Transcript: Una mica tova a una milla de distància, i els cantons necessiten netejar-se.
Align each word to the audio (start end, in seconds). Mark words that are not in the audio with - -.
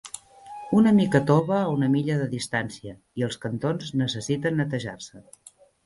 Una 0.77 0.93
mica 0.99 1.21
tova 1.31 1.59
a 1.59 1.67
una 1.75 1.91
milla 1.97 2.17
de 2.23 2.27
distància, 2.33 2.97
i 3.23 3.29
els 3.29 3.41
cantons 3.47 3.97
necessiten 4.05 4.63
netejar-se. 4.65 5.29